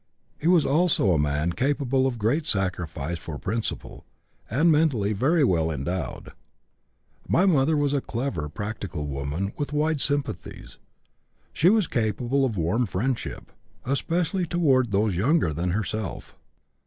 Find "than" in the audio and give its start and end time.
15.53-15.69